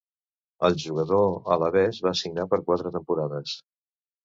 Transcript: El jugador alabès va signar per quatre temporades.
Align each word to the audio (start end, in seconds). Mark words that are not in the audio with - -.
El 0.69 0.77
jugador 0.83 1.27
alabès 1.57 2.01
va 2.07 2.15
signar 2.23 2.47
per 2.55 2.61
quatre 2.73 2.95
temporades. 2.99 3.57